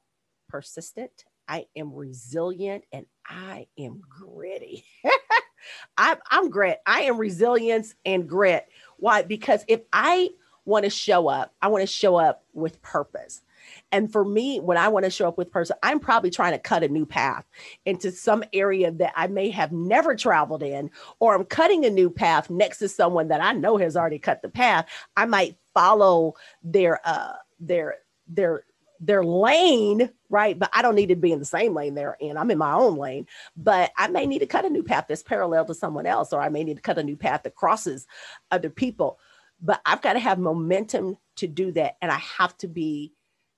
persistent, 0.49 1.25
I 1.47 1.67
am 1.75 1.93
resilient, 1.93 2.83
and 2.91 3.05
I 3.25 3.67
am 3.79 4.01
gritty. 4.09 4.83
I'm, 5.97 6.17
I'm 6.29 6.49
grit. 6.49 6.79
I 6.85 7.03
am 7.03 7.17
resilience 7.17 7.95
and 8.05 8.27
grit. 8.27 8.67
Why? 8.97 9.23
Because 9.23 9.63
if 9.67 9.81
I 9.93 10.29
want 10.65 10.83
to 10.83 10.89
show 10.89 11.27
up, 11.27 11.53
I 11.61 11.67
want 11.67 11.81
to 11.81 11.87
show 11.87 12.15
up 12.15 12.43
with 12.53 12.81
purpose. 12.81 13.41
And 13.91 14.11
for 14.11 14.23
me, 14.23 14.59
when 14.59 14.77
I 14.77 14.87
want 14.87 15.05
to 15.05 15.11
show 15.11 15.27
up 15.27 15.37
with 15.37 15.51
purpose, 15.51 15.71
I'm 15.81 15.99
probably 15.99 16.29
trying 16.29 16.51
to 16.51 16.59
cut 16.59 16.83
a 16.83 16.87
new 16.87 17.05
path 17.05 17.45
into 17.85 18.11
some 18.11 18.43
area 18.53 18.91
that 18.91 19.13
I 19.15 19.27
may 19.27 19.49
have 19.49 19.71
never 19.71 20.15
traveled 20.15 20.63
in, 20.63 20.91
or 21.19 21.35
I'm 21.35 21.45
cutting 21.45 21.85
a 21.85 21.89
new 21.89 22.09
path 22.09 22.49
next 22.49 22.79
to 22.79 22.89
someone 22.89 23.27
that 23.29 23.41
I 23.41 23.53
know 23.53 23.77
has 23.77 23.97
already 23.97 24.19
cut 24.19 24.41
the 24.41 24.49
path. 24.49 24.87
I 25.17 25.25
might 25.25 25.57
follow 25.73 26.33
their 26.63 26.99
uh 27.05 27.33
their 27.59 27.95
their 28.27 28.63
their 28.99 29.23
lane, 29.23 30.09
right? 30.29 30.57
But 30.57 30.69
I 30.73 30.81
don't 30.81 30.95
need 30.95 31.07
to 31.07 31.15
be 31.15 31.31
in 31.31 31.39
the 31.39 31.45
same 31.45 31.73
lane 31.73 31.95
they're 31.95 32.17
in. 32.19 32.37
I'm 32.37 32.49
in 32.49 32.57
my 32.57 32.73
own 32.73 32.97
lane, 32.97 33.27
but 33.57 33.91
I 33.97 34.07
may 34.07 34.25
need 34.25 34.39
to 34.39 34.45
cut 34.45 34.65
a 34.65 34.69
new 34.69 34.83
path 34.83 35.05
that's 35.07 35.21
parallel 35.21 35.65
to 35.65 35.73
someone 35.73 36.05
else, 36.05 36.31
or 36.31 36.41
I 36.41 36.49
may 36.49 36.63
need 36.63 36.77
to 36.77 36.81
cut 36.81 36.97
a 36.97 37.03
new 37.03 37.17
path 37.17 37.43
that 37.43 37.55
crosses 37.55 38.07
other 38.51 38.69
people 38.69 39.19
but 39.65 39.81
I've 39.83 40.01
got 40.01 40.13
to 40.13 40.19
have 40.19 40.37
momentum 40.37 41.17
to 41.37 41.47
do 41.47 41.71
that. 41.71 41.95
And 42.01 42.11
I 42.11 42.19
have 42.37 42.55
to 42.59 42.67
be 42.67 43.13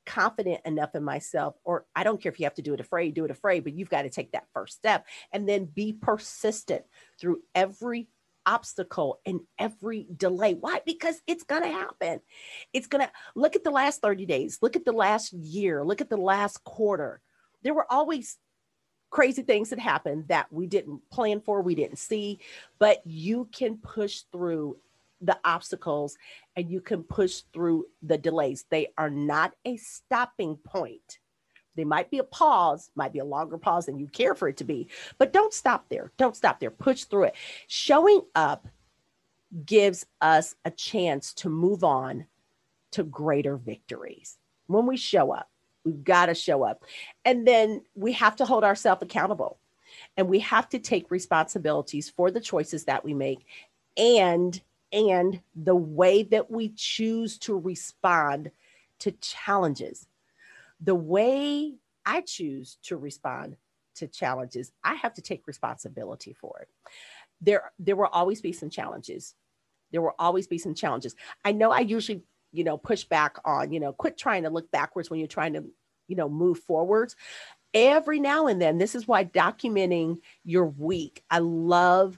confident 0.06 0.62
enough 0.66 0.96
in 0.96 1.04
myself, 1.04 1.56
or 1.66 1.86
I 1.94 2.04
don't 2.04 2.22
care 2.22 2.32
if 2.32 2.40
you 2.40 2.46
have 2.46 2.56
to 2.56 2.62
do 2.62 2.74
it 2.74 2.80
afraid, 2.80 3.14
do 3.14 3.26
it 3.26 3.32
afraid, 3.32 3.66
but 3.66 3.74
you've 3.74 3.90
got 3.90 4.04
to 4.04 4.10
take 4.10 4.32
that 4.32 4.48
first 4.54 4.78
step 4.78 5.06
and 5.34 5.48
then 5.48 5.66
be 5.66 5.92
persistent 5.92 6.84
through 7.20 7.42
every 7.54 8.08
obstacle 8.46 9.20
and 9.26 9.42
every 9.60 10.08
delay. 10.16 10.54
Why? 10.54 10.80
Because 10.86 11.22
it's 11.28 11.44
going 11.44 11.64
to 11.64 11.68
happen. 11.68 12.22
It's 12.72 12.88
going 12.88 13.06
to 13.06 13.12
look 13.36 13.58
at 13.58 13.66
the 13.66 13.72
last 13.72 14.02
30 14.02 14.26
days, 14.26 14.60
look 14.62 14.78
at 14.78 14.86
the 14.86 14.94
last 14.94 15.34
year, 15.34 15.84
look 15.84 16.00
at 16.00 16.10
the 16.10 16.16
last 16.16 16.64
quarter. 16.64 17.22
There 17.64 17.74
were 17.74 17.92
always 17.92 18.38
crazy 19.10 19.42
things 19.42 19.72
that 19.72 19.80
happened 19.80 20.30
that 20.30 20.52
we 20.52 20.68
didn't 20.68 21.02
plan 21.12 21.42
for, 21.42 21.62
we 21.62 21.76
didn't 21.76 22.00
see, 22.00 22.40
but 22.80 23.02
you 23.06 23.50
can 23.52 23.78
push 23.78 24.22
through 24.32 24.78
the 25.22 25.38
obstacles 25.44 26.18
and 26.56 26.70
you 26.70 26.82
can 26.82 27.04
push 27.04 27.42
through 27.54 27.86
the 28.02 28.18
delays. 28.18 28.66
They 28.70 28.88
are 28.98 29.10
not 29.10 29.54
a 29.66 29.78
stopping 29.78 30.58
point. 30.58 31.20
They 31.76 31.84
might 31.84 32.10
be 32.10 32.18
a 32.18 32.24
pause, 32.24 32.90
might 32.96 33.14
be 33.14 33.20
a 33.20 33.26
longer 33.26 33.58
pause 33.58 33.86
than 33.86 34.00
you 34.00 34.08
care 34.08 34.36
for 34.36 34.48
it 34.48 34.58
to 34.58 34.64
be, 34.64 34.88
but 35.18 35.32
don't 35.32 35.54
stop 35.54 35.86
there. 35.90 36.12
Don't 36.18 36.36
stop 36.36 36.60
there. 36.60 36.72
Push 36.72 37.06
through 37.06 37.26
it. 37.26 37.36
Showing 37.68 38.22
up 38.36 38.68
gives 39.66 40.06
us 40.22 40.56
a 40.66 40.72
chance 40.72 41.34
to 41.36 41.50
move 41.50 41.84
on 41.84 42.26
to 42.92 43.04
greater 43.04 43.58
victories. 43.58 44.38
When 44.68 44.86
we 44.86 44.98
show 44.98 45.32
up, 45.32 45.50
we've 45.84 46.04
got 46.04 46.26
to 46.26 46.36
show 46.36 46.64
up. 46.64 46.84
And 47.24 47.48
then 47.48 47.84
we 47.96 48.12
have 48.14 48.36
to 48.38 48.46
hold 48.46 48.64
ourselves 48.64 49.04
accountable 49.04 49.60
and 50.18 50.28
we 50.28 50.40
have 50.40 50.68
to 50.70 50.80
take 50.80 51.12
responsibilities 51.12 52.10
for 52.10 52.30
the 52.32 52.42
choices 52.42 52.86
that 52.86 53.06
we 53.06 53.14
make 53.14 53.46
and 53.96 54.62
and 54.92 55.42
the 55.56 55.76
way 55.76 56.24
that 56.24 56.50
we 56.50 56.70
choose 56.70 57.38
to 57.40 57.58
respond 57.58 58.52
to 59.00 59.12
challenges. 59.12 60.08
The 60.82 60.96
way 60.96 61.76
I 62.06 62.22
choose 62.22 62.78
to 62.84 62.98
respond 62.98 63.58
to 63.96 64.08
challenges, 64.08 64.72
I 64.84 64.96
have 64.96 65.14
to 65.16 65.22
take 65.22 65.48
responsibility 65.48 66.34
for 66.34 66.60
it. 66.62 66.70
There, 67.42 67.72
there 67.80 67.96
will 67.96 68.06
always 68.06 68.42
be 68.42 68.54
some 68.54 68.70
challenges. 68.70 69.36
There 69.92 70.02
will 70.02 70.16
always 70.20 70.48
be 70.48 70.58
some 70.58 70.74
challenges. 70.74 71.16
I 71.46 71.52
know 71.52 71.72
I 71.72 71.82
usually, 71.82 72.24
you 72.52 72.64
know, 72.64 72.78
push 72.78 73.04
back 73.04 73.38
on, 73.46 73.72
you 73.72 73.80
know, 73.80 73.94
quit 73.94 74.18
trying 74.18 74.44
to 74.44 74.50
look 74.50 74.72
backwards 74.72 75.10
when 75.10 75.20
you're 75.20 75.28
trying 75.28 75.54
to, 75.54 75.64
you 76.08 76.16
know, 76.16 76.30
move 76.30 76.60
forwards. 76.60 77.16
Every 77.74 78.20
now 78.20 78.48
and 78.48 78.62
then, 78.62 78.78
this 78.78 78.96
is 78.96 79.08
why 79.08 79.26
documenting 79.26 80.18
your 80.44 80.66
week, 80.66 81.24
I 81.30 81.40
love 81.40 82.18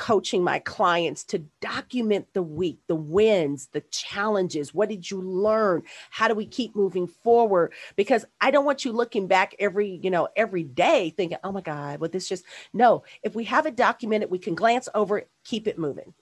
coaching 0.00 0.42
my 0.42 0.58
clients 0.60 1.22
to 1.24 1.38
document 1.60 2.26
the 2.32 2.42
week, 2.42 2.78
the 2.86 2.94
wins, 2.94 3.68
the 3.72 3.82
challenges. 3.90 4.72
What 4.72 4.88
did 4.88 5.10
you 5.10 5.20
learn? 5.20 5.82
How 6.08 6.26
do 6.26 6.34
we 6.34 6.46
keep 6.46 6.74
moving 6.74 7.06
forward? 7.06 7.74
Because 7.96 8.24
I 8.40 8.50
don't 8.50 8.64
want 8.64 8.82
you 8.82 8.92
looking 8.92 9.26
back 9.26 9.54
every, 9.58 10.00
you 10.02 10.10
know, 10.10 10.26
every 10.36 10.62
day 10.62 11.10
thinking, 11.10 11.36
oh 11.44 11.52
my 11.52 11.60
God, 11.60 12.00
well, 12.00 12.08
this 12.08 12.30
just 12.30 12.46
no. 12.72 13.02
If 13.22 13.34
we 13.34 13.44
have 13.44 13.66
it 13.66 13.76
documented, 13.76 14.30
we 14.30 14.38
can 14.38 14.54
glance 14.54 14.88
over 14.94 15.18
it, 15.18 15.28
keep 15.44 15.68
it 15.68 15.78
moving. 15.78 16.14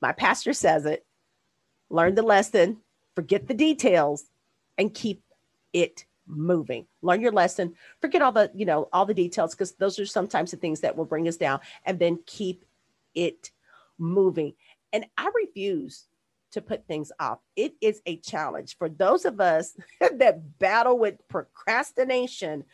My 0.00 0.12
pastor 0.12 0.54
says 0.54 0.86
it 0.86 1.04
learn 1.90 2.14
the 2.14 2.22
lesson, 2.22 2.78
forget 3.14 3.46
the 3.46 3.52
details, 3.52 4.24
and 4.78 4.94
keep 4.94 5.22
it 5.74 6.06
moving. 6.28 6.86
Learn 7.02 7.20
your 7.20 7.32
lesson. 7.32 7.74
Forget 8.00 8.22
all 8.22 8.32
the 8.32 8.50
you 8.54 8.66
know 8.66 8.88
all 8.92 9.06
the 9.06 9.14
details 9.14 9.54
because 9.54 9.72
those 9.72 9.98
are 9.98 10.06
sometimes 10.06 10.50
the 10.50 10.56
things 10.56 10.80
that 10.80 10.96
will 10.96 11.04
bring 11.04 11.26
us 11.28 11.36
down 11.36 11.60
and 11.84 11.98
then 11.98 12.18
keep 12.26 12.64
it 13.14 13.50
moving. 13.98 14.54
And 14.92 15.06
i 15.16 15.30
refuse 15.34 16.06
to 16.52 16.62
put 16.62 16.86
things 16.86 17.12
off. 17.20 17.40
It 17.56 17.74
is 17.80 18.00
a 18.06 18.16
challenge. 18.18 18.78
For 18.78 18.88
those 18.88 19.24
of 19.24 19.40
us 19.40 19.76
that 20.00 20.58
battle 20.58 20.98
with 20.98 21.26
procrastination 21.28 22.64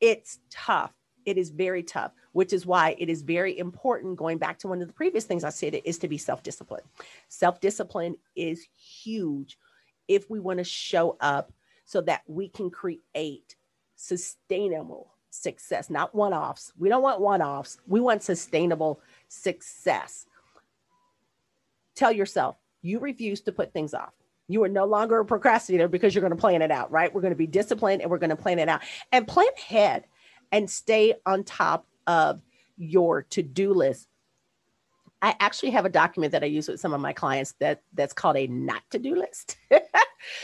it's 0.00 0.40
tough. 0.50 0.92
It 1.24 1.38
is 1.38 1.50
very 1.50 1.82
tough 1.82 2.12
which 2.32 2.52
is 2.52 2.66
why 2.66 2.96
it 2.98 3.08
is 3.08 3.22
very 3.22 3.56
important 3.58 4.16
going 4.16 4.38
back 4.38 4.58
to 4.58 4.66
one 4.66 4.82
of 4.82 4.88
the 4.88 4.92
previous 4.92 5.24
things 5.24 5.44
i 5.44 5.50
said 5.50 5.80
is 5.84 5.98
to 5.98 6.08
be 6.08 6.18
self-disciplined. 6.18 6.84
Self-discipline 7.28 8.16
is 8.36 8.66
huge 8.76 9.56
if 10.08 10.28
we 10.28 10.40
want 10.40 10.58
to 10.58 10.64
show 10.64 11.16
up 11.20 11.52
so 11.84 12.00
that 12.02 12.22
we 12.26 12.48
can 12.48 12.70
create 12.70 13.56
sustainable 13.96 15.14
success, 15.30 15.90
not 15.90 16.14
one 16.14 16.32
offs. 16.32 16.72
We 16.78 16.88
don't 16.88 17.02
want 17.02 17.20
one 17.20 17.42
offs. 17.42 17.78
We 17.86 18.00
want 18.00 18.22
sustainable 18.22 19.00
success. 19.28 20.26
Tell 21.94 22.12
yourself 22.12 22.56
you 22.82 22.98
refuse 22.98 23.40
to 23.42 23.52
put 23.52 23.72
things 23.72 23.94
off. 23.94 24.12
You 24.46 24.62
are 24.62 24.68
no 24.68 24.84
longer 24.84 25.20
a 25.20 25.24
procrastinator 25.24 25.88
because 25.88 26.14
you're 26.14 26.20
going 26.20 26.30
to 26.30 26.36
plan 26.36 26.60
it 26.60 26.70
out, 26.70 26.90
right? 26.90 27.12
We're 27.12 27.22
going 27.22 27.32
to 27.32 27.36
be 27.36 27.46
disciplined 27.46 28.02
and 28.02 28.10
we're 28.10 28.18
going 28.18 28.30
to 28.30 28.36
plan 28.36 28.58
it 28.58 28.68
out 28.68 28.82
and 29.10 29.26
plan 29.26 29.48
ahead 29.56 30.04
and 30.52 30.68
stay 30.68 31.14
on 31.24 31.44
top 31.44 31.86
of 32.06 32.42
your 32.76 33.22
to 33.22 33.42
do 33.42 33.72
list. 33.72 34.06
I 35.22 35.34
actually 35.40 35.70
have 35.70 35.86
a 35.86 35.90
document 35.90 36.32
that 36.32 36.42
I 36.42 36.46
use 36.46 36.68
with 36.68 36.78
some 36.78 36.92
of 36.92 37.00
my 37.00 37.14
clients 37.14 37.54
that 37.58 37.80
that's 37.94 38.12
called 38.12 38.36
a 38.36 38.46
not 38.46 38.82
to 38.90 38.98
do 38.98 39.16
list. 39.16 39.56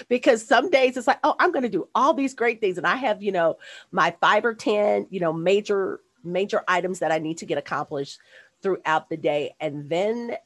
because 0.08 0.46
some 0.46 0.70
days 0.70 0.96
it's 0.96 1.06
like, 1.06 1.20
oh, 1.24 1.34
I'm 1.38 1.52
going 1.52 1.62
to 1.62 1.68
do 1.68 1.88
all 1.94 2.14
these 2.14 2.34
great 2.34 2.60
things. 2.60 2.78
And 2.78 2.86
I 2.86 2.96
have, 2.96 3.22
you 3.22 3.32
know, 3.32 3.58
my 3.92 4.14
five 4.20 4.44
or 4.44 4.54
10, 4.54 5.06
you 5.10 5.20
know, 5.20 5.32
major, 5.32 6.00
major 6.24 6.62
items 6.68 6.98
that 7.00 7.12
I 7.12 7.18
need 7.18 7.38
to 7.38 7.46
get 7.46 7.58
accomplished 7.58 8.18
throughout 8.62 9.08
the 9.08 9.16
day. 9.16 9.54
And 9.60 9.88
then 9.88 10.36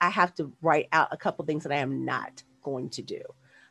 I 0.00 0.10
have 0.10 0.34
to 0.36 0.52
write 0.60 0.88
out 0.92 1.08
a 1.12 1.16
couple 1.16 1.44
things 1.44 1.62
that 1.62 1.72
I 1.72 1.76
am 1.76 2.04
not 2.04 2.42
going 2.62 2.90
to 2.90 3.02
do. 3.02 3.22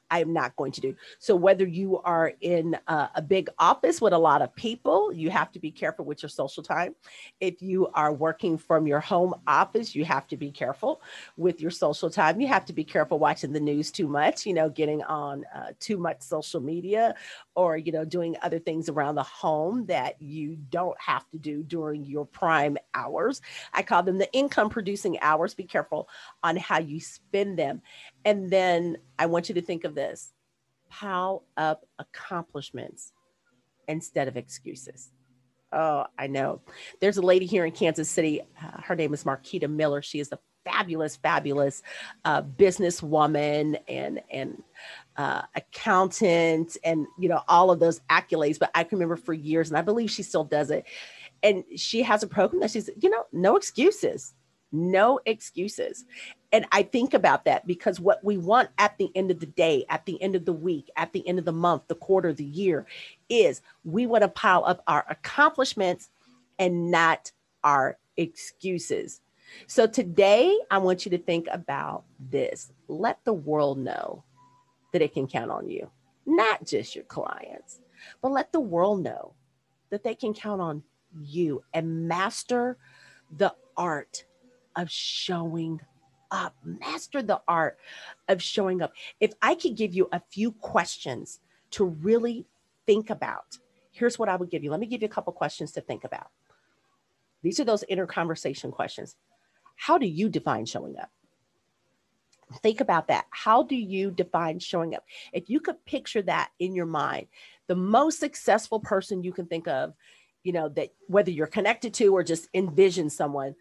I 0.09 0.19
am 0.21 0.33
not 0.33 0.55
going 0.55 0.71
to 0.73 0.81
do. 0.81 0.95
So, 1.19 1.35
whether 1.35 1.65
you 1.65 1.99
are 1.99 2.33
in 2.41 2.77
a, 2.87 3.09
a, 3.15 3.21
big 3.21 3.49
office 3.57 4.01
with 4.01 4.13
a 4.13 4.17
lot 4.17 4.41
of 4.41 4.55
people, 4.55 5.11
you 5.11 5.29
have 5.31 5.51
to 5.53 5.59
be 5.59 5.71
careful 5.71 6.05
with 6.05 6.21
your 6.21 6.29
social 6.29 6.61
time. 6.61 6.95
If 7.39 7.61
you 7.61 7.87
are 7.93 8.13
working 8.13 8.57
from 8.57 8.85
your 8.85 8.99
home 8.99 9.33
office, 9.47 9.95
you 9.95 10.05
have 10.05 10.27
to 10.27 10.37
be 10.37 10.51
careful 10.51 11.01
with 11.37 11.59
your 11.59 11.71
social 11.71 12.09
time. 12.09 12.39
You 12.39 12.47
have 12.47 12.65
to 12.65 12.73
be 12.73 12.83
careful 12.83 13.17
watching 13.19 13.51
the 13.51 13.59
news 13.59 13.91
too 13.91 14.07
much, 14.07 14.45
you 14.45 14.53
know, 14.53 14.69
getting 14.69 15.01
on 15.03 15.43
uh, 15.55 15.71
too 15.79 15.97
much 15.97 16.21
social 16.21 16.61
media 16.61 17.15
or, 17.55 17.77
you 17.77 17.91
know, 17.91 18.05
doing 18.05 18.35
other 18.41 18.59
things 18.59 18.89
around 18.89 19.15
the 19.15 19.23
home 19.23 19.85
that 19.87 20.21
you 20.21 20.57
don't 20.69 20.99
have 20.99 21.27
to 21.31 21.37
do 21.37 21.63
during 21.63 22.05
your 22.05 22.25
prime 22.25 22.77
hours. 22.93 23.41
I 23.73 23.81
call 23.81 24.03
them 24.03 24.17
the 24.17 24.31
income 24.33 24.69
producing 24.69 25.19
hours. 25.21 25.53
Be 25.53 25.63
careful 25.63 26.07
on 26.43 26.57
how 26.57 26.79
you 26.79 26.99
spend 26.99 27.57
them. 27.57 27.81
And 28.25 28.49
then 28.49 28.97
I 29.17 29.27
want 29.27 29.47
you 29.47 29.55
to 29.55 29.61
think 29.61 29.83
of 29.83 29.95
this 29.95 30.33
pile 30.89 31.43
up 31.57 31.85
accomplishments 31.99 33.13
instead 33.87 34.27
of 34.27 34.35
excuses. 34.35 35.11
Oh, 35.71 36.05
I 36.17 36.27
know. 36.27 36.61
There's 37.01 37.17
a 37.17 37.21
lady 37.21 37.45
here 37.45 37.65
in 37.65 37.71
Kansas 37.71 38.09
City. 38.09 38.41
Uh, 38.61 38.81
her 38.81 38.95
name 38.95 39.13
is 39.13 39.23
Marquita 39.23 39.69
Miller. 39.69 40.01
She 40.01 40.19
is 40.19 40.31
a 40.31 40.39
fabulous, 40.63 41.15
fabulous 41.15 41.83
uh, 42.23 42.41
businesswoman 42.41 43.79
and 43.87 44.21
and 44.31 44.63
uh, 45.17 45.43
accountant, 45.55 46.77
and 46.83 47.05
you 47.19 47.29
know 47.29 47.41
all 47.47 47.71
of 47.71 47.79
those 47.79 47.99
accolades. 48.09 48.57
But 48.57 48.71
I 48.73 48.83
can 48.83 48.97
remember 48.97 49.17
for 49.17 49.33
years, 49.33 49.69
and 49.69 49.77
I 49.77 49.81
believe 49.81 50.09
she 50.09 50.23
still 50.23 50.43
does 50.43 50.71
it. 50.71 50.85
And 51.43 51.63
she 51.75 52.01
has 52.01 52.23
a 52.23 52.27
program 52.27 52.61
that 52.61 52.71
she's, 52.71 52.89
you 52.99 53.09
know, 53.09 53.25
no 53.31 53.55
excuses, 53.55 54.33
no 54.75 55.19
excuses. 55.25 56.05
And 56.51 56.65
I 56.71 56.83
think 56.83 57.13
about 57.13 57.45
that 57.45 57.67
because 57.67 57.99
what 57.99 58.23
we 58.23 58.37
want 58.37 58.69
at 58.77 58.97
the 58.97 59.09
end 59.15 59.31
of 59.31 59.39
the 59.39 59.45
day, 59.45 59.85
at 59.89 60.05
the 60.05 60.21
end 60.21 60.35
of 60.35 60.45
the 60.45 60.53
week, 60.53 60.89
at 60.95 61.13
the 61.13 61.27
end 61.27 61.39
of 61.39 61.45
the 61.45 61.51
month, 61.51 61.83
the 61.87 61.95
quarter, 61.95 62.33
the 62.33 62.45
year, 62.45 62.85
is 63.29 63.61
we 63.83 64.05
want 64.05 64.21
to 64.23 64.29
pile 64.29 64.63
up 64.65 64.83
our 64.87 65.05
accomplishments 65.09 66.09
and 66.59 66.91
not 66.91 67.31
our 67.63 67.97
excuses. 68.17 69.21
So 69.67 69.87
today, 69.87 70.57
I 70.71 70.77
want 70.77 71.05
you 71.05 71.11
to 71.11 71.17
think 71.17 71.47
about 71.51 72.03
this. 72.19 72.71
Let 72.87 73.23
the 73.25 73.33
world 73.33 73.77
know 73.77 74.23
that 74.93 75.01
it 75.01 75.13
can 75.13 75.27
count 75.27 75.51
on 75.51 75.69
you, 75.69 75.89
not 76.25 76.65
just 76.65 76.95
your 76.95 77.03
clients, 77.05 77.79
but 78.21 78.31
let 78.31 78.51
the 78.51 78.59
world 78.59 79.03
know 79.03 79.33
that 79.89 80.03
they 80.03 80.15
can 80.15 80.33
count 80.33 80.61
on 80.61 80.83
you 81.21 81.63
and 81.73 82.07
master 82.07 82.77
the 83.37 83.53
art 83.77 84.25
of 84.75 84.89
showing 84.89 85.81
up. 86.31 86.55
Master 86.63 87.21
the 87.21 87.41
art 87.47 87.77
of 88.27 88.41
showing 88.41 88.81
up. 88.81 88.93
If 89.19 89.33
I 89.41 89.55
could 89.55 89.75
give 89.75 89.93
you 89.93 90.09
a 90.11 90.21
few 90.31 90.51
questions 90.51 91.39
to 91.71 91.85
really 91.85 92.45
think 92.85 93.09
about, 93.09 93.57
here's 93.91 94.19
what 94.19 94.29
I 94.29 94.35
would 94.35 94.49
give 94.49 94.63
you. 94.63 94.71
Let 94.71 94.79
me 94.79 94.87
give 94.87 95.01
you 95.01 95.07
a 95.07 95.11
couple 95.11 95.33
questions 95.33 95.71
to 95.73 95.81
think 95.81 96.03
about. 96.03 96.27
These 97.41 97.59
are 97.59 97.63
those 97.63 97.83
inner 97.87 98.07
conversation 98.07 98.71
questions. 98.71 99.15
How 99.75 99.97
do 99.97 100.07
you 100.07 100.29
define 100.29 100.65
showing 100.65 100.97
up? 100.97 101.11
Think 102.61 102.79
about 102.79 103.07
that. 103.07 103.25
How 103.31 103.63
do 103.63 103.75
you 103.75 104.11
define 104.11 104.59
showing 104.59 104.95
up? 104.95 105.03
If 105.33 105.49
you 105.49 105.59
could 105.59 105.83
picture 105.85 106.21
that 106.23 106.51
in 106.59 106.75
your 106.75 106.85
mind, 106.85 107.27
the 107.67 107.75
most 107.75 108.19
successful 108.19 108.79
person 108.79 109.23
you 109.23 109.33
can 109.33 109.47
think 109.47 109.67
of, 109.67 109.93
you 110.43 110.53
know, 110.53 110.69
that 110.69 110.93
whether 111.07 111.31
you're 111.31 111.47
connected 111.47 111.93
to 111.95 112.13
or 112.13 112.23
just 112.23 112.47
envision 112.53 113.09
someone, 113.09 113.55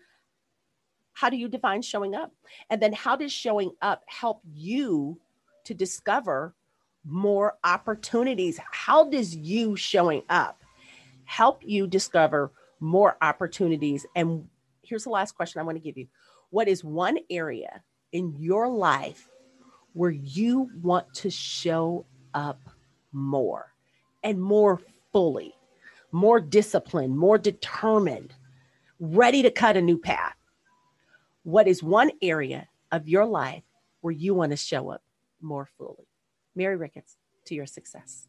how 1.15 1.31
do 1.31 1.37
you 1.37 1.49
define 1.49 1.81
showing 1.81 2.15
up? 2.15 2.33
And 2.69 2.83
then 2.83 2.93
how 2.93 3.17
does 3.17 3.33
showing 3.33 3.71
up 3.81 4.03
help 4.07 4.43
you 4.53 5.19
to 5.65 5.73
discover 5.73 6.55
more 7.05 7.57
opportunities? 7.63 8.61
How 8.71 9.09
does 9.09 9.35
you 9.35 9.77
showing 9.77 10.23
up 10.29 10.63
help 11.25 11.63
you 11.65 11.87
discover 11.87 12.53
more 12.81 13.17
opportunities? 13.23 14.05
And 14.17 14.49
here's 14.83 15.05
the 15.05 15.11
last 15.11 15.33
question 15.33 15.61
I 15.61 15.65
want 15.65 15.77
to 15.77 15.83
give 15.83 15.97
you 15.97 16.09
What 16.51 16.69
is 16.69 16.85
one 16.85 17.19
area 17.31 17.83
in 18.13 18.35
your 18.39 18.69
life 18.69 19.29
where 19.93 20.11
you 20.11 20.69
want 20.83 21.15
to 21.15 21.31
show 21.31 22.05
up 22.35 22.61
more 23.13 23.73
and 24.25 24.43
more 24.43 24.81
fully, 25.13 25.55
more 26.11 26.41
disciplined, 26.41 27.17
more 27.17 27.39
determined, 27.39 28.35
ready 28.99 29.43
to 29.43 29.51
cut 29.53 29.77
a 29.77 29.83
new 29.83 29.97
path? 29.97 30.35
What 31.45 31.69
is 31.69 31.83
one 31.83 32.11
area 32.23 32.69
of 32.91 33.07
your 33.07 33.27
life 33.27 33.65
where 34.01 34.13
you 34.13 34.35
want 34.35 34.53
to 34.53 34.57
show 34.57 34.91
up 34.91 35.03
more 35.43 35.69
fully? 35.77 36.09
Mary 36.57 36.77
Ricketts, 36.77 37.19
to 37.45 37.55
your 37.55 37.67
success. 37.67 38.27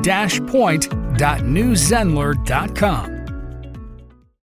point.newzenler.com. 1.19 3.18